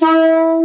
[0.00, 0.64] Sahabat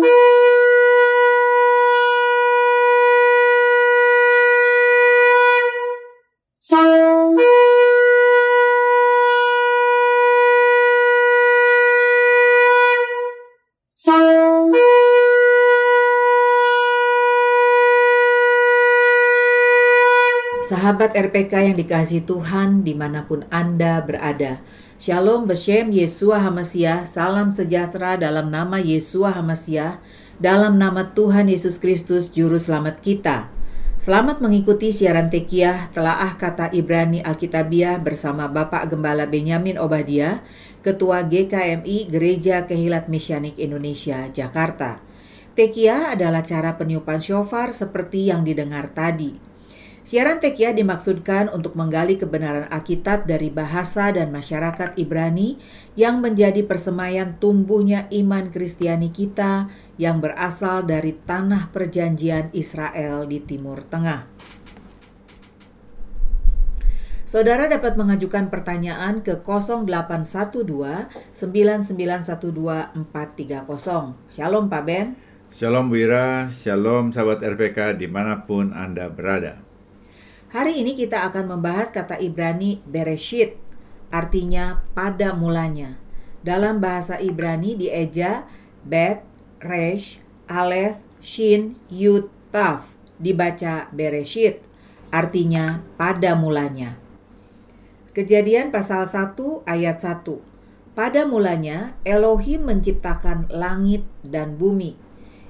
[21.11, 24.63] RPK yang dikasih Tuhan di mana pun Anda berada.
[24.96, 30.00] Shalom Beshem Yesua Hamasiah, salam sejahtera dalam nama Yesua Hamasiah,
[30.39, 33.52] dalam nama Tuhan Yesus Kristus Juru Selamat kita.
[34.00, 40.40] Selamat mengikuti siaran Tekiah Telaah Kata Ibrani Alkitabiah bersama Bapak Gembala Benyamin Obadia,
[40.80, 45.04] Ketua GKMI Gereja Kehilat Misyanik Indonesia, Jakarta.
[45.60, 49.55] Tekiah adalah cara peniupan shofar seperti yang didengar tadi.
[50.05, 55.58] Siaran Tekiah dimaksudkan untuk menggali kebenaran Alkitab dari bahasa dan masyarakat Ibrani
[55.98, 59.66] yang menjadi persemaian tumbuhnya iman Kristiani kita
[59.98, 64.30] yang berasal dari tanah perjanjian Israel di Timur Tengah.
[67.25, 74.30] Saudara dapat mengajukan pertanyaan ke 0812 9912 430.
[74.30, 75.17] Shalom Pak Ben.
[75.49, 79.64] Shalom Wira, Shalom sahabat RPK di mana pun Anda berada.
[80.56, 83.59] Hari ini kita akan membahas kata Ibrani Bereshit,
[84.08, 86.00] artinya pada mulanya.
[86.48, 88.48] Dalam bahasa Ibrani dieja
[88.88, 89.20] Bet,
[89.59, 92.88] Resh, Aleph, Shin, Yud, Taf,
[93.20, 94.64] dibaca Bereshit,
[95.11, 96.95] artinya pada mulanya.
[98.16, 99.36] Kejadian pasal 1
[99.67, 100.39] ayat 1.
[100.95, 104.95] Pada mulanya Elohim menciptakan langit dan bumi.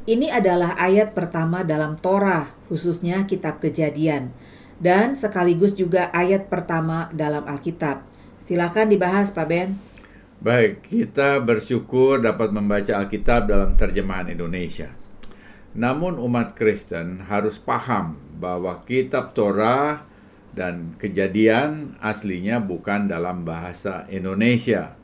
[0.10, 4.34] Ini adalah ayat pertama dalam Torah, khususnya kitab Kejadian
[4.80, 8.04] dan sekaligus juga ayat pertama dalam Alkitab.
[8.44, 9.76] Silakan dibahas Pak Ben.
[10.38, 14.94] Baik, kita bersyukur dapat membaca Alkitab dalam terjemahan Indonesia.
[15.76, 20.06] Namun umat Kristen harus paham bahwa kitab Torah
[20.56, 24.96] dan kejadian aslinya bukan dalam bahasa Indonesia.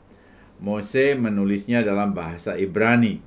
[0.62, 3.18] Mose menulisnya dalam bahasa Ibrani.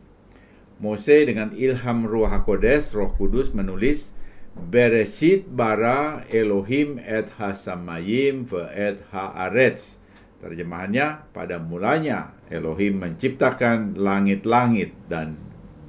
[0.79, 4.14] Mose dengan ilham Ruach HaKodes, Roh Kudus menulis
[4.55, 9.99] Beresit bara Elohim et hasamayim ve et haaretz.
[10.39, 15.35] Terjemahannya, pada mulanya Elohim menciptakan langit-langit dan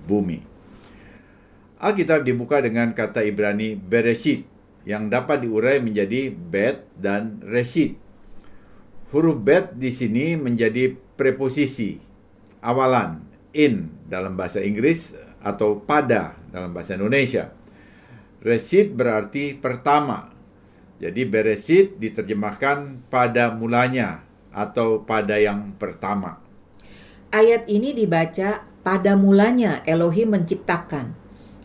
[0.06, 0.42] bumi.
[1.76, 4.48] Alkitab dibuka dengan kata Ibrani Bereshit
[4.88, 8.00] yang dapat diurai menjadi bet dan resit.
[9.12, 12.00] Huruf bet di sini menjadi preposisi
[12.64, 13.22] awalan
[13.54, 17.52] in dalam bahasa Inggris atau pada dalam bahasa Indonesia.
[18.46, 20.30] Resit berarti pertama.
[21.02, 24.22] Jadi beresit diterjemahkan pada mulanya
[24.54, 26.38] atau pada yang pertama.
[27.34, 31.10] Ayat ini dibaca pada mulanya Elohim menciptakan.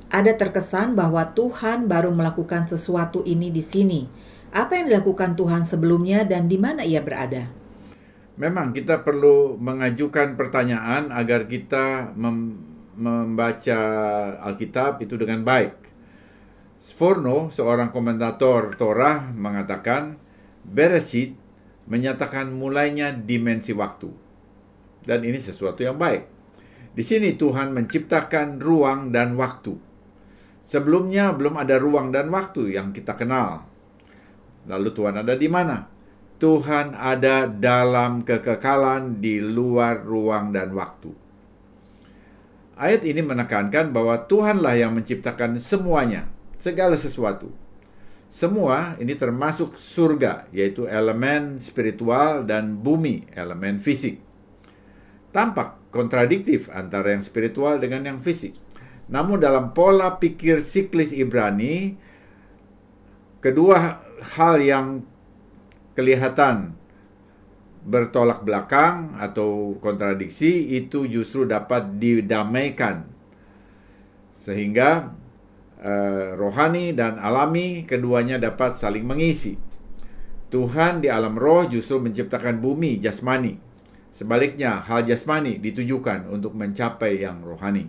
[0.10, 4.10] Ada terkesan bahwa Tuhan baru melakukan sesuatu ini di sini.
[4.50, 7.46] Apa yang dilakukan Tuhan sebelumnya dan di mana ia berada?
[8.42, 12.58] Memang kita perlu mengajukan pertanyaan agar kita mem
[12.98, 13.80] membaca
[14.44, 15.91] Alkitab itu dengan baik.
[16.82, 20.18] Sforno, seorang komentator Torah, mengatakan
[20.66, 21.38] Bereshit
[21.86, 24.10] menyatakan mulainya dimensi waktu.
[25.06, 26.26] Dan ini sesuatu yang baik.
[26.98, 29.78] Di sini Tuhan menciptakan ruang dan waktu.
[30.66, 33.66] Sebelumnya belum ada ruang dan waktu yang kita kenal.
[34.66, 35.86] Lalu Tuhan ada di mana?
[36.42, 41.14] Tuhan ada dalam kekekalan di luar ruang dan waktu.
[42.74, 46.26] Ayat ini menekankan bahwa Tuhanlah yang menciptakan semuanya,
[46.62, 47.50] segala sesuatu.
[48.32, 54.22] Semua ini termasuk surga, yaitu elemen spiritual dan bumi, elemen fisik.
[55.36, 58.56] Tampak kontradiktif antara yang spiritual dengan yang fisik.
[59.12, 62.00] Namun dalam pola pikir siklis Ibrani,
[63.44, 64.00] kedua
[64.40, 65.04] hal yang
[65.98, 66.78] kelihatan
[67.82, 73.10] bertolak belakang atau kontradiksi itu justru dapat didamaikan.
[74.40, 75.12] Sehingga
[75.82, 79.58] uh, rohani dan alami, keduanya dapat saling mengisi.
[80.52, 83.58] Tuhan di alam roh justru menciptakan bumi jasmani.
[84.12, 87.88] Sebaliknya, hal jasmani ditujukan untuk mencapai yang rohani.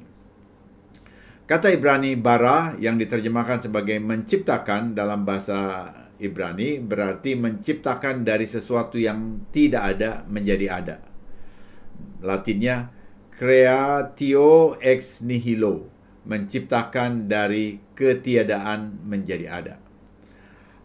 [1.43, 5.91] Kata Ibrani bara yang diterjemahkan sebagai menciptakan dalam bahasa
[6.23, 10.97] Ibrani berarti menciptakan dari sesuatu yang tidak ada menjadi ada.
[12.23, 12.95] Latinnya
[13.35, 15.92] creatio ex nihilo
[16.23, 19.75] menciptakan dari ketiadaan menjadi ada.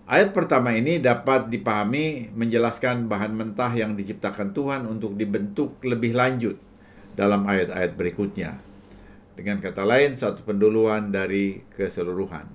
[0.07, 6.56] Ayat pertama ini dapat dipahami menjelaskan bahan mentah yang diciptakan Tuhan untuk dibentuk lebih lanjut
[7.19, 8.56] dalam ayat-ayat berikutnya.
[9.36, 12.48] Dengan kata lain, satu penduluan dari keseluruhan.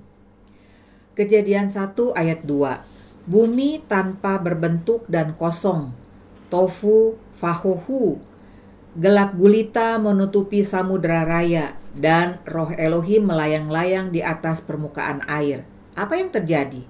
[1.12, 3.28] Kejadian 1 ayat 2.
[3.28, 5.92] Bumi tanpa berbentuk dan kosong.
[6.48, 8.16] Tofu fahohu.
[8.96, 15.64] Gelap gulita menutupi samudera raya dan roh Elohim melayang-layang di atas permukaan air.
[15.92, 16.84] Apa yang terjadi?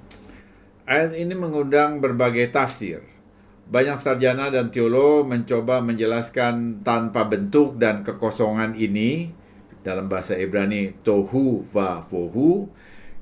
[0.87, 3.02] Ayat ini mengundang berbagai tafsir.
[3.66, 9.32] Banyak sarjana dan teolog mencoba menjelaskan tanpa bentuk dan kekosongan ini
[9.82, 12.70] dalam bahasa Ibrani tohu va fohu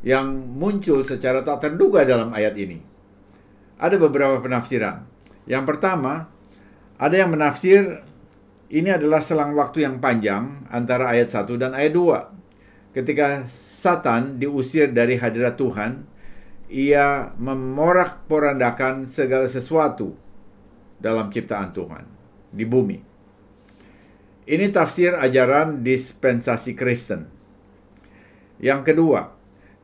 [0.00, 2.80] yang muncul secara tak terduga dalam ayat ini.
[3.80, 5.04] Ada beberapa penafsiran.
[5.48, 6.28] Yang pertama,
[7.00, 8.04] ada yang menafsir
[8.70, 12.94] ini adalah selang waktu yang panjang antara ayat 1 dan ayat 2.
[12.94, 16.06] Ketika Satan diusir dari hadirat Tuhan,
[16.70, 20.14] ia memorak-porandakan segala sesuatu
[21.02, 22.04] dalam ciptaan Tuhan
[22.54, 22.98] di bumi.
[24.46, 27.26] Ini tafsir ajaran dispensasi Kristen.
[28.62, 29.34] Yang kedua,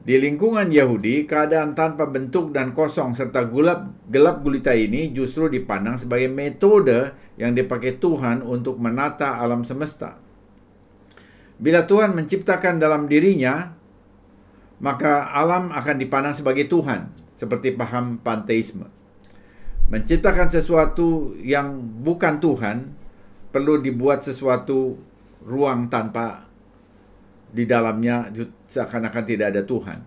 [0.07, 5.99] di lingkungan Yahudi, keadaan tanpa bentuk dan kosong serta gelap, gelap gulita ini justru dipandang
[5.99, 10.15] sebagai metode yang dipakai Tuhan untuk menata alam semesta.
[11.59, 13.75] Bila Tuhan menciptakan dalam dirinya
[14.79, 18.87] maka alam akan dipandang sebagai Tuhan, seperti paham panteisme.
[19.91, 22.95] Menciptakan sesuatu yang bukan Tuhan
[23.51, 24.95] perlu dibuat sesuatu
[25.43, 26.46] ruang tanpa
[27.51, 28.31] di dalamnya
[28.67, 29.99] seakan-akan tidak ada Tuhan.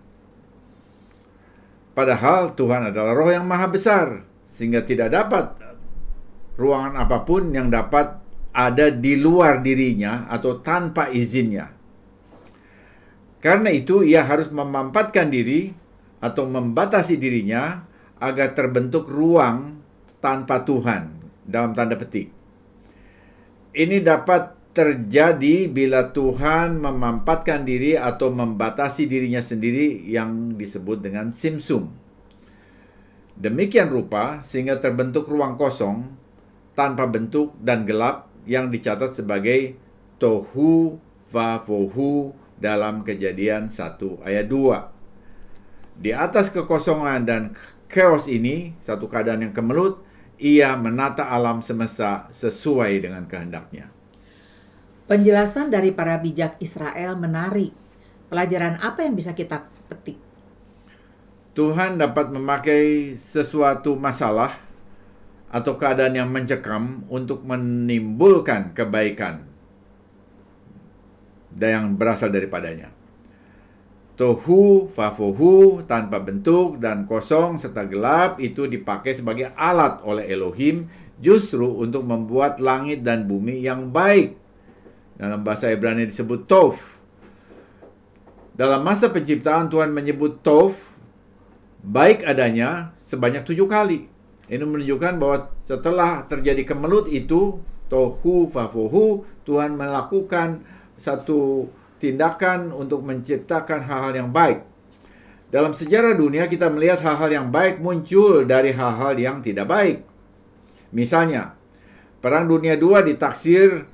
[1.90, 5.52] Padahal Tuhan adalah roh yang maha besar, sehingga tidak dapat
[6.60, 8.20] ruangan apa pun yang dapat
[8.50, 11.70] ada di luar dirinya atau tanpa izinnya.
[13.40, 15.72] Karena itu ia harus memampatkan diri
[16.20, 17.88] atau membatasi dirinya
[18.20, 19.80] agar terbentuk ruang
[20.20, 21.16] tanpa Tuhan
[21.48, 22.28] dalam tanda petik.
[23.72, 31.90] Ini dapat terjadi bila Tuhan memampatkan diri atau membatasi dirinya sendiri yang disebut dengan simsum.
[33.34, 36.06] Demikian rupa sehingga terbentuk ruang kosong
[36.78, 39.74] tanpa bentuk dan gelap yang dicatat sebagai
[40.22, 46.00] tohu vavohu dalam kejadian 1 ayat 2.
[46.00, 47.42] Di atas kekosongan dan
[47.90, 50.00] chaos ini, satu keadaan yang kemelut,
[50.40, 53.99] ia menata alam semesta sesuai dengan kehendaknya.
[55.10, 57.74] Penjelasan dari para bijak Israel menarik.
[58.30, 60.14] Pelajaran apa yang bisa kita petik?
[61.50, 64.54] Tuhan dapat memakai sesuatu masalah
[65.50, 69.50] atau keadaan yang mencekam untuk menimbulkan kebaikan
[71.50, 72.94] dan yang berasal daripadanya.
[74.14, 80.86] Tohu, fafohu, tanpa bentuk dan kosong serta gelap itu dipakai sebagai alat oleh Elohim
[81.18, 84.39] justru untuk membuat langit dan bumi yang baik.
[85.20, 86.80] Dalam bahasa Ibrani disebut tov.
[88.56, 90.80] Dalam masa penciptaan Tuhan menyebut tov
[91.84, 94.08] baik adanya sebanyak tujuh kali.
[94.48, 97.60] Ini menunjukkan bahwa setelah terjadi kemelut itu,
[97.92, 100.64] tohu, fafohu, Tuhan melakukan
[100.96, 101.68] satu
[102.00, 104.64] tindakan untuk menciptakan hal-hal yang baik.
[105.52, 110.00] Dalam sejarah dunia kita melihat hal-hal yang baik muncul dari hal-hal yang tidak baik.
[110.96, 111.60] Misalnya,
[112.24, 113.84] Perang Dunia II ditaksir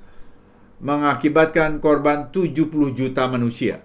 [0.80, 3.80] mengakibatkan korban 70 juta manusia.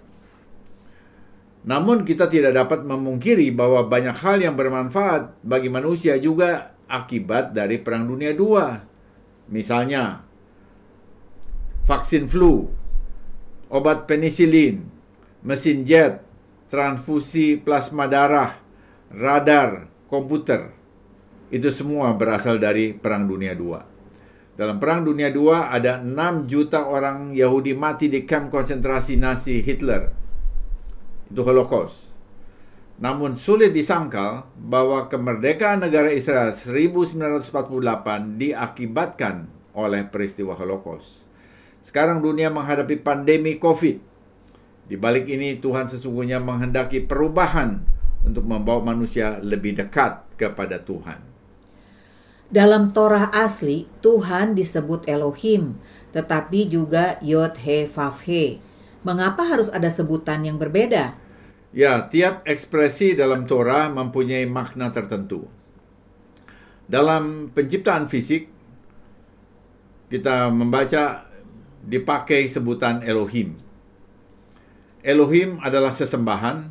[1.61, 7.77] Namun kita tidak dapat memungkiri bahwa banyak hal yang bermanfaat bagi manusia juga akibat dari
[7.77, 8.81] Perang Dunia II.
[9.51, 10.25] Misalnya,
[11.85, 12.65] vaksin flu,
[13.69, 14.81] obat penisilin,
[15.45, 16.25] mesin jet,
[16.73, 18.57] transfusi plasma darah,
[19.13, 20.73] radar, komputer.
[21.53, 23.90] Itu semua berasal dari Perang Dunia II.
[24.51, 30.11] Dalam Perang Dunia II ada 6 juta orang Yahudi mati di kamp konsentrasi Nazi Hitler.
[31.31, 32.11] Itu Holocaust.
[33.01, 41.25] Namun sulit disangkal bahwa kemerdekaan negara Israel 1948 diakibatkan oleh peristiwa Holocaust.
[41.81, 43.97] Sekarang dunia menghadapi pandemi COVID.
[44.85, 47.81] Di balik ini Tuhan sesungguhnya menghendaki perubahan
[48.27, 51.30] untuk membawa manusia lebih dekat kepada Tuhan.
[52.51, 55.79] Dalam Torah asli, Tuhan disebut Elohim,
[56.11, 58.59] tetapi juga Yod He Vav He.
[59.07, 61.15] Mengapa harus ada sebutan yang berbeda?
[61.71, 65.47] Ya, tiap ekspresi dalam Torah mempunyai makna tertentu.
[66.91, 68.51] Dalam penciptaan fisik,
[70.11, 71.23] kita membaca
[71.87, 73.55] dipakai sebutan Elohim.
[74.99, 76.67] Elohim adalah sesembahan,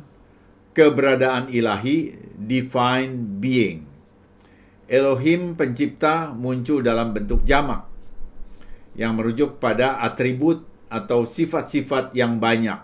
[0.77, 3.90] keberadaan ilahi, divine being.
[4.91, 7.87] Elohim pencipta muncul dalam bentuk jamak
[8.91, 12.75] yang merujuk pada atribut atau sifat-sifat yang banyak.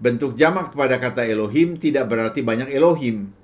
[0.00, 3.36] Bentuk jamak kepada kata Elohim tidak berarti banyak Elohim.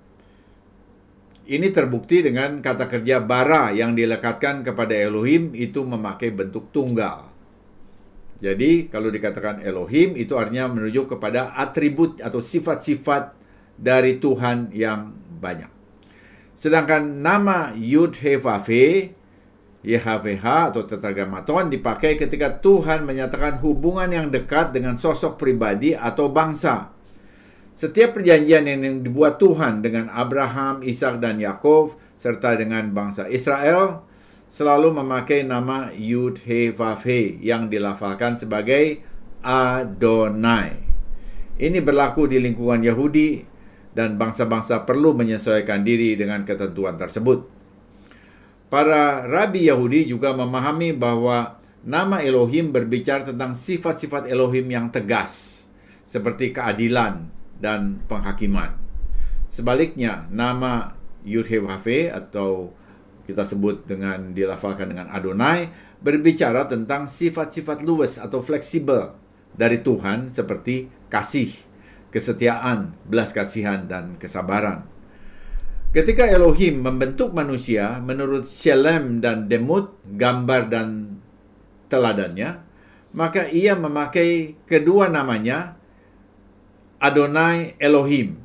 [1.45, 7.29] Ini terbukti dengan kata kerja bara yang dilekatkan kepada Elohim itu memakai bentuk tunggal.
[8.41, 13.37] Jadi kalau dikatakan Elohim itu artinya menuju kepada atribut atau sifat-sifat
[13.77, 15.80] dari Tuhan yang banyak.
[16.61, 19.17] Sedangkan nama Yud He Vav He
[19.81, 26.93] YHWH atau tetragrammaton dipakai ketika Tuhan menyatakan hubungan yang dekat dengan sosok pribadi atau bangsa.
[27.73, 34.05] Setiap perjanjian yang dibuat Tuhan dengan Abraham, Ishak dan Yakov serta dengan bangsa Israel
[34.53, 39.01] selalu memakai nama Yud He Vav He yang dilafalkan sebagai
[39.41, 40.77] Adonai.
[41.57, 43.50] Ini berlaku di lingkungan Yahudi
[43.91, 47.47] dan bangsa-bangsa perlu menyesuaikan diri dengan ketentuan tersebut.
[48.71, 55.67] Para rabi Yahudi juga memahami bahwa nama Elohim berbicara tentang sifat-sifat Elohim yang tegas,
[56.07, 57.27] seperti keadilan,
[57.59, 58.79] dan penghakiman.
[59.51, 60.95] Sebaliknya, nama
[61.27, 62.73] Yudhewhafe atau
[63.27, 65.71] kita sebut dengan dilafalkan dengan Adonai
[66.01, 69.13] berbicara tentang sifat-sifat luwes atau fleksibel
[69.53, 71.53] dari Tuhan seperti kasih,
[72.11, 74.87] kesetiaan, belas kasihan dan kesabaran.
[75.91, 81.19] Ketika Elohim membentuk manusia menurut Shelem dan Demut, gambar dan
[81.91, 82.63] teladannya,
[83.11, 85.75] maka ia memakai kedua namanya
[87.03, 88.39] Adonai Elohim.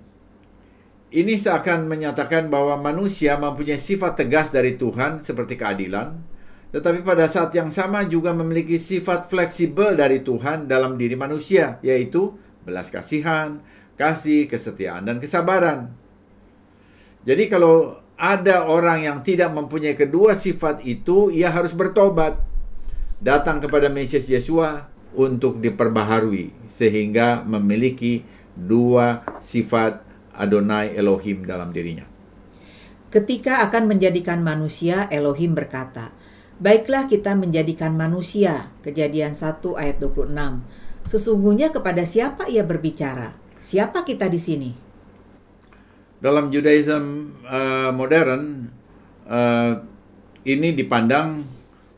[1.14, 6.18] Ini seakan menyatakan bahwa manusia mempunyai sifat tegas dari Tuhan seperti keadilan,
[6.74, 12.36] tetapi pada saat yang sama juga memiliki sifat fleksibel dari Tuhan dalam diri manusia, yaitu
[12.66, 13.62] belas kasihan,
[13.96, 15.94] kasih, kesetiaan, dan kesabaran.
[17.24, 22.42] Jadi kalau ada orang yang tidak mempunyai kedua sifat itu, ia harus bertobat.
[23.22, 30.04] Datang kepada Mesias Yesua untuk diperbaharui sehingga memiliki dua sifat
[30.36, 32.04] Adonai Elohim dalam dirinya.
[33.08, 36.12] Ketika akan menjadikan manusia, Elohim berkata,
[36.56, 40.85] Baiklah kita menjadikan manusia, kejadian 1 ayat 26.
[41.06, 43.38] Sesungguhnya kepada siapa ia berbicara?
[43.62, 44.72] Siapa kita di sini?
[46.18, 48.66] Dalam Judaism uh, modern,
[49.30, 49.78] uh,
[50.42, 51.46] ini dipandang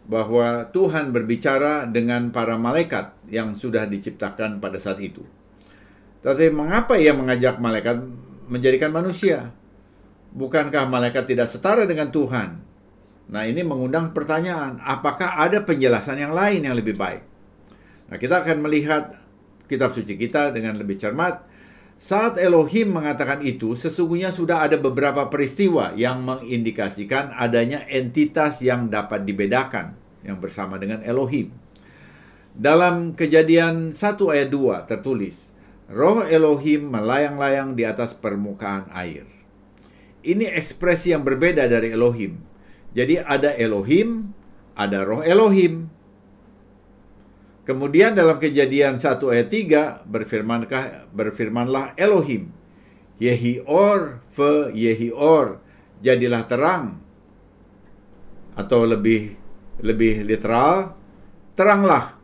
[0.08, 5.24] bahwa Tuhan berbicara dengan para malaikat yang sudah diciptakan pada saat itu.
[6.24, 8.04] Tapi mengapa ia mengajak malaikat
[8.48, 9.52] menjadikan manusia?
[10.36, 12.60] Bukankah malaikat tidak setara dengan Tuhan?
[13.28, 17.37] Nah, ini mengundang pertanyaan, apakah ada penjelasan yang lain yang lebih baik?
[18.08, 19.20] Nah, kita akan melihat
[19.68, 21.44] kitab suci kita dengan lebih cermat.
[21.98, 29.26] Saat Elohim mengatakan itu, sesungguhnya sudah ada beberapa peristiwa yang mengindikasikan adanya entitas yang dapat
[29.26, 31.50] dibedakan yang bersama dengan Elohim.
[32.54, 35.54] Dalam kejadian 1 ayat 2 tertulis,
[35.88, 39.24] Roh Elohim melayang-layang di atas permukaan air.
[40.20, 42.44] Ini ekspresi yang berbeda dari Elohim.
[42.92, 44.36] Jadi ada Elohim,
[44.76, 45.88] ada roh Elohim.
[47.68, 52.56] Kemudian dalam kejadian 1 ayat 3 berfirmankah berfirmanlah Elohim.
[53.20, 55.60] Yehi or fe yehi or
[56.00, 57.04] jadilah terang.
[58.56, 59.36] Atau lebih
[59.84, 60.96] lebih literal
[61.60, 62.16] teranglah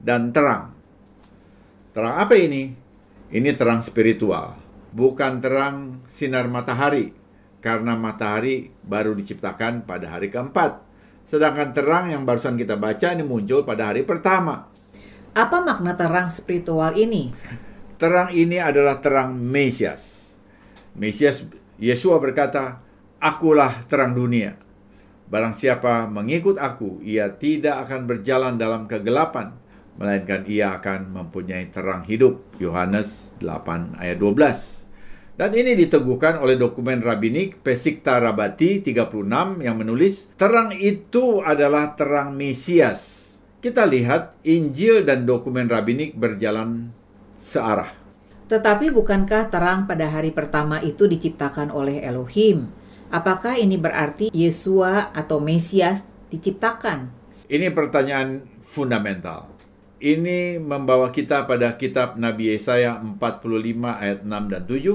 [0.00, 0.72] dan terang.
[1.92, 2.72] Terang apa ini?
[3.26, 4.54] Ini terang spiritual,
[4.94, 7.10] bukan terang sinar matahari,
[7.58, 10.78] karena matahari baru diciptakan pada hari keempat.
[11.26, 14.75] Sedangkan terang yang barusan kita baca ini muncul pada hari pertama.
[15.36, 17.28] Apa makna terang spiritual ini?
[18.00, 20.32] Terang ini adalah terang Mesias.
[20.96, 21.44] Mesias
[21.76, 22.80] Yesua berkata,
[23.20, 24.56] "Akulah terang dunia.
[25.28, 29.52] Barang siapa mengikut aku, ia tidak akan berjalan dalam kegelapan,
[30.00, 32.40] melainkan ia akan mempunyai terang hidup.
[32.56, 34.88] Yohanes 8 ayat 12.
[35.36, 42.32] Dan ini diteguhkan oleh dokumen rabbinik Pesikta Rabati 36 yang menulis, terang itu adalah terang
[42.32, 43.25] Mesias.
[43.66, 46.94] Kita lihat Injil dan dokumen rabbinik berjalan
[47.34, 47.90] searah.
[48.46, 52.70] Tetapi bukankah terang pada hari pertama itu diciptakan oleh Elohim?
[53.10, 57.10] Apakah ini berarti Yesua atau Mesias diciptakan?
[57.50, 59.50] Ini pertanyaan fundamental
[59.98, 63.18] ini membawa kita pada kitab Nabi Yesaya 45
[63.82, 64.94] ayat 6 dan 7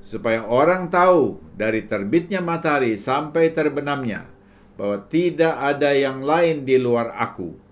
[0.00, 4.24] supaya orang tahu dari terbitnya matahari sampai terbenamnya
[4.80, 7.63] bahwa tidak ada yang lain di luar aku.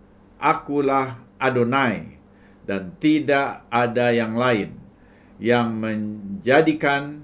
[0.42, 2.18] Akulah Adonai
[2.66, 4.74] dan tidak ada yang lain
[5.38, 7.22] yang menjadikan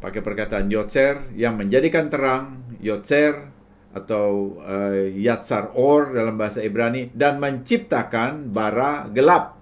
[0.00, 3.52] pakai perkataan Yotzer yang menjadikan terang Yotzer
[3.96, 9.56] atau uh, yatsar or dalam bahasa Ibrani dan menciptakan bara gelap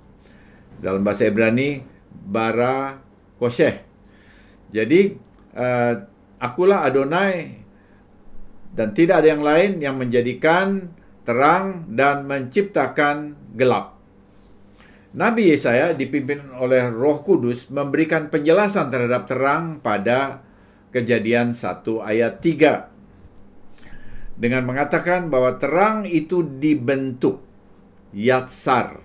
[0.82, 2.98] dalam bahasa Ibrani bara
[3.38, 3.78] kosheh.
[4.74, 5.14] Jadi
[5.54, 5.94] uh,
[6.42, 7.62] akulah Adonai
[8.74, 10.90] dan tidak ada yang lain yang menjadikan
[11.24, 13.96] terang dan menciptakan gelap.
[15.14, 20.42] Nabi Yesaya dipimpin oleh Roh Kudus memberikan penjelasan terhadap terang pada
[20.94, 22.94] Kejadian 1 ayat 3
[24.34, 27.42] dengan mengatakan bahwa terang itu dibentuk
[28.14, 28.98] yatsar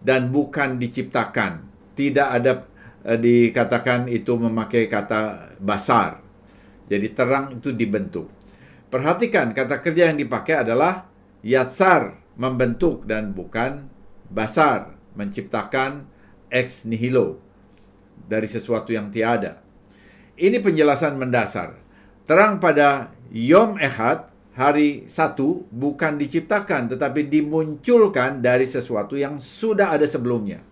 [0.00, 1.64] dan bukan diciptakan.
[1.96, 2.64] Tidak ada
[3.04, 6.20] eh, dikatakan itu memakai kata basar.
[6.88, 8.28] Jadi terang itu dibentuk.
[8.88, 11.04] Perhatikan kata kerja yang dipakai adalah
[11.42, 13.90] yatsar, membentuk dan bukan
[14.30, 16.06] basar, menciptakan
[16.48, 17.42] ex nihilo
[18.28, 19.62] dari sesuatu yang tiada.
[20.38, 21.74] Ini penjelasan mendasar.
[22.28, 30.06] Terang pada Yom Ehad hari satu bukan diciptakan tetapi dimunculkan dari sesuatu yang sudah ada
[30.06, 30.62] sebelumnya.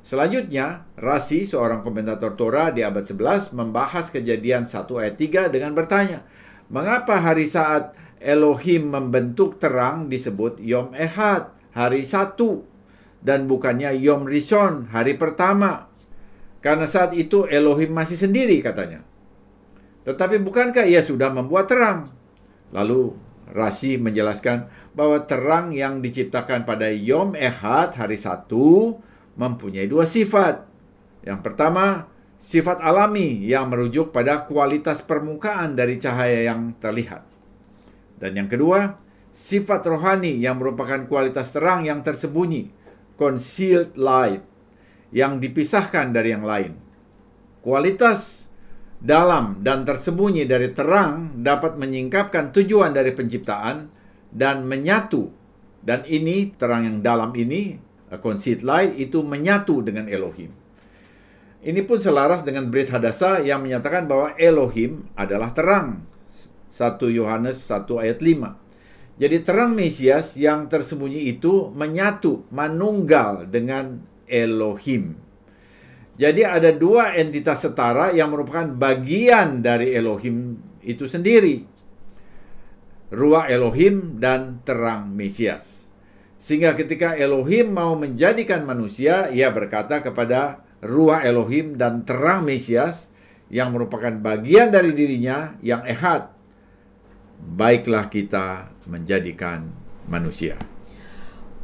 [0.00, 6.24] Selanjutnya, Rasi, seorang komentator Torah di abad 11, membahas kejadian 1 ayat 3 dengan bertanya,
[6.72, 12.68] mengapa hari saat Elohim membentuk terang disebut Yom Ehad, hari satu,
[13.24, 15.88] dan bukannya Yom Rishon, hari pertama?
[16.60, 19.00] Karena saat itu Elohim masih sendiri katanya.
[20.04, 22.12] Tetapi bukankah ia sudah membuat terang?
[22.76, 23.16] Lalu
[23.50, 29.00] Rasi menjelaskan bahwa terang yang diciptakan pada Yom Ehad hari satu
[29.34, 30.68] mempunyai dua sifat.
[31.26, 32.06] Yang pertama,
[32.38, 37.29] sifat alami yang merujuk pada kualitas permukaan dari cahaya yang terlihat.
[38.20, 39.00] Dan yang kedua,
[39.32, 42.68] sifat rohani yang merupakan kualitas terang yang tersembunyi,
[43.16, 44.44] concealed light,
[45.10, 46.76] yang dipisahkan dari yang lain.
[47.64, 48.52] Kualitas
[49.00, 53.88] dalam dan tersembunyi dari terang dapat menyingkapkan tujuan dari penciptaan
[54.28, 55.32] dan menyatu.
[55.80, 57.80] Dan ini, terang yang dalam ini,
[58.20, 60.52] conceit light, itu menyatu dengan Elohim.
[61.60, 66.09] Ini pun selaras dengan Brit Hadasa yang menyatakan bahwa Elohim adalah terang.
[66.70, 69.20] 1 Yohanes 1 ayat 5.
[69.20, 75.18] Jadi terang Mesias yang tersembunyi itu menyatu, manunggal dengan Elohim.
[76.16, 81.64] Jadi ada dua entitas setara yang merupakan bagian dari Elohim itu sendiri.
[83.12, 85.88] Ruah Elohim dan terang Mesias.
[86.40, 93.12] Sehingga ketika Elohim mau menjadikan manusia, ia berkata kepada ruah Elohim dan terang Mesias
[93.52, 96.39] yang merupakan bagian dari dirinya yang ehad.
[97.40, 99.72] Baiklah kita menjadikan
[100.04, 100.60] manusia.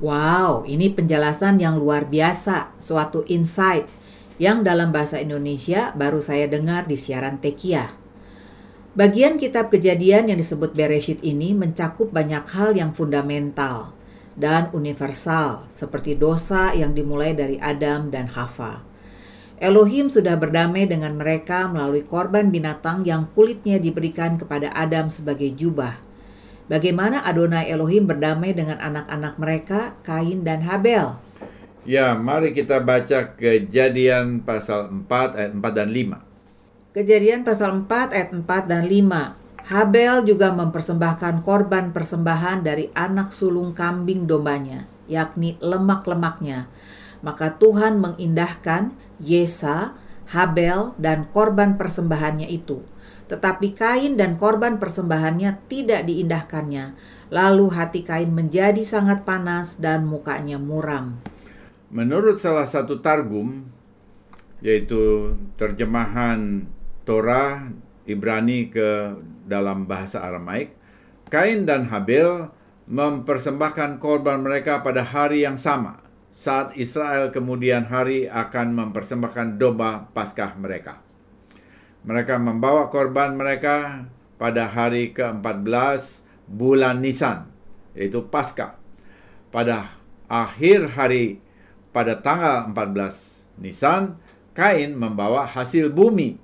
[0.00, 3.88] Wow, ini penjelasan yang luar biasa, suatu insight
[4.36, 7.96] yang dalam bahasa Indonesia baru saya dengar di siaran Tekia.
[8.96, 13.92] Bagian kitab kejadian yang disebut Bereshit ini mencakup banyak hal yang fundamental
[14.36, 18.85] dan universal seperti dosa yang dimulai dari Adam dan Hawa.
[19.56, 25.96] Elohim sudah berdamai dengan mereka melalui korban binatang yang kulitnya diberikan kepada Adam sebagai jubah.
[26.68, 31.16] Bagaimana Adonai Elohim berdamai dengan anak-anak mereka, Kain dan Habel?
[31.88, 36.20] Ya, mari kita baca kejadian pasal 4 ayat 4 dan 5.
[36.92, 39.72] Kejadian pasal 4 ayat 4 dan 5.
[39.72, 46.68] Habel juga mempersembahkan korban persembahan dari anak sulung kambing dombanya, yakni lemak-lemaknya.
[47.24, 49.96] Maka Tuhan mengindahkan Yesa,
[50.30, 52.82] Habel, dan korban persembahannya itu.
[53.26, 56.94] Tetapi Kain dan korban persembahannya tidak diindahkannya.
[57.34, 61.18] Lalu hati Kain menjadi sangat panas dan mukanya muram.
[61.90, 63.66] Menurut salah satu targum,
[64.62, 66.70] yaitu terjemahan
[67.02, 67.66] Torah
[68.06, 70.74] Ibrani ke dalam bahasa Aramaik,
[71.26, 72.54] Kain dan Habel
[72.86, 76.05] mempersembahkan korban mereka pada hari yang sama
[76.36, 81.00] saat Israel kemudian hari akan mempersembahkan domba Paskah mereka.
[82.04, 84.04] Mereka membawa korban mereka
[84.36, 87.48] pada hari ke-14 bulan Nisan,
[87.96, 88.76] yaitu Paskah.
[89.48, 89.96] Pada
[90.28, 91.40] akhir hari
[91.88, 94.20] pada tanggal 14 Nisan,
[94.52, 96.36] Kain membawa hasil bumi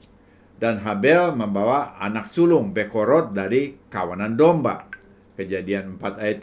[0.56, 4.88] dan Habel membawa anak sulung Bekorot dari kawanan domba.
[5.36, 6.38] Kejadian 4 ayat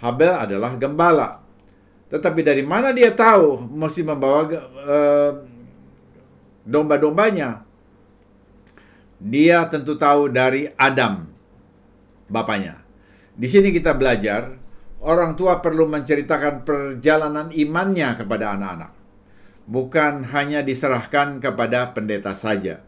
[0.00, 1.41] Habel adalah gembala.
[2.12, 4.44] Tetapi dari mana dia tahu mesti membawa
[4.84, 5.32] uh,
[6.68, 7.64] domba-dombanya?
[9.16, 11.24] Dia tentu tahu dari Adam,
[12.28, 12.84] bapaknya.
[13.32, 14.60] Di sini kita belajar
[15.00, 18.92] orang tua perlu menceritakan perjalanan imannya kepada anak-anak,
[19.64, 22.84] bukan hanya diserahkan kepada pendeta saja.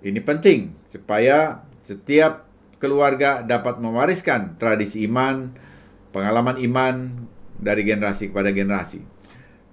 [0.00, 2.48] Ini penting supaya setiap
[2.80, 5.52] keluarga dapat mewariskan tradisi iman,
[6.10, 6.94] pengalaman iman
[7.62, 9.06] dari generasi kepada generasi.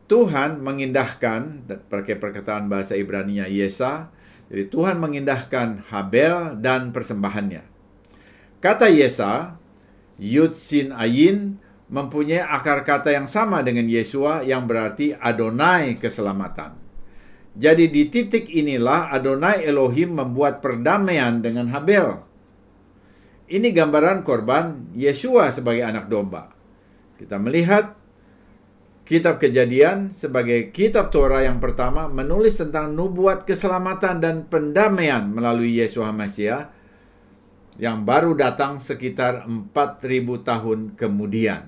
[0.10, 4.14] Tuhan mengindahkan pakai perkataan bahasa Ibrani-nya Yesa.
[4.50, 7.62] Jadi Tuhan mengindahkan Habel dan persembahannya.
[8.62, 9.58] Kata Yesa,
[10.18, 16.78] Yud Sin Ayin mempunyai akar kata yang sama dengan Yesua yang berarti Adonai keselamatan.
[17.54, 22.22] Jadi di titik inilah Adonai Elohim membuat perdamaian dengan Habel.
[23.50, 26.59] Ini gambaran korban Yesua sebagai anak domba.
[27.20, 28.00] Kita melihat
[29.04, 36.16] kitab kejadian sebagai kitab Torah yang pertama menulis tentang nubuat keselamatan dan pendamaian melalui Yesua
[36.16, 36.72] Mesias
[37.76, 41.68] yang baru datang sekitar 4000 tahun kemudian.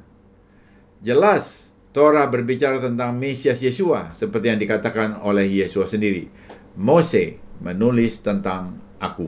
[1.03, 6.31] Jelas Torah berbicara tentang Mesias Yesua seperti yang dikatakan oleh Yesua sendiri.
[6.79, 9.27] Mose menulis tentang aku.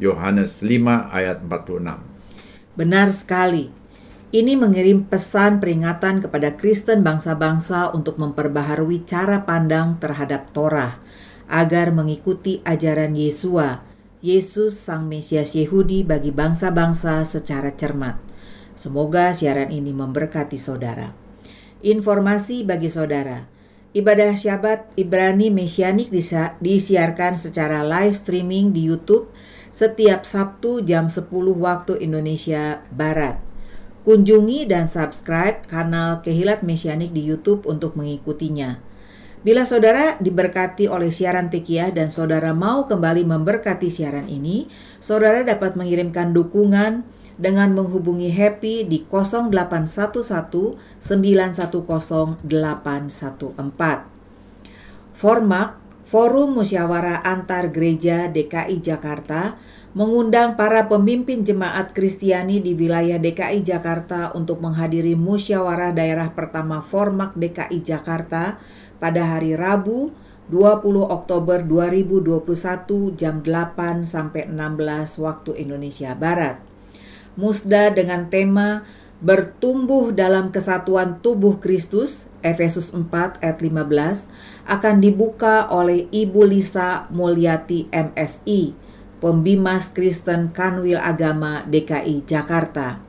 [0.00, 2.78] Yohanes 5 ayat 46.
[2.80, 3.83] Benar sekali.
[4.34, 10.98] Ini mengirim pesan peringatan kepada Kristen bangsa-bangsa untuk memperbaharui cara pandang terhadap Torah
[11.46, 13.86] agar mengikuti ajaran Yesua
[14.26, 18.18] Yesus Sang Mesias Yehudi bagi bangsa-bangsa secara cermat.
[18.74, 21.14] Semoga siaran ini memberkati saudara.
[21.86, 23.46] Informasi bagi saudara.
[23.94, 26.10] Ibadah Syabat Ibrani Mesianik
[26.58, 29.30] disiarkan secara live streaming di YouTube
[29.70, 31.22] setiap Sabtu jam 10
[31.54, 33.53] waktu Indonesia Barat.
[34.04, 38.76] Kunjungi dan subscribe kanal Kehilat Mesianik di YouTube untuk mengikutinya.
[39.40, 44.68] Bila saudara diberkati oleh siaran Tekiah dan saudara mau kembali memberkati siaran ini,
[45.00, 47.00] saudara dapat mengirimkan dukungan
[47.40, 54.04] dengan menghubungi Happy di 0811 910 814.
[55.16, 59.56] Formak, Forum Musyawarah Antar Gereja DKI Jakarta,
[59.94, 67.38] mengundang para pemimpin jemaat Kristiani di wilayah DKI Jakarta untuk menghadiri musyawarah daerah pertama Formak
[67.38, 68.58] DKI Jakarta
[68.98, 70.10] pada hari Rabu
[70.50, 76.58] 20 Oktober 2021 jam 8 sampai 16 waktu Indonesia Barat.
[77.38, 78.82] Musda dengan tema
[79.24, 84.28] Bertumbuh dalam kesatuan tubuh Kristus Efesus 4 ayat 15
[84.68, 88.76] akan dibuka oleh Ibu Lisa Mulyati MSI,
[89.22, 93.04] Pembimas Kristen Kanwil Agama DKI Jakarta.